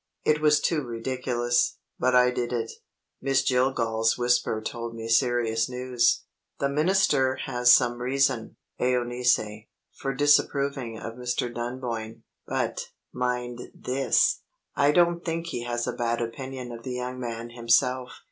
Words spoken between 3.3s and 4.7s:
Jillgall's whisper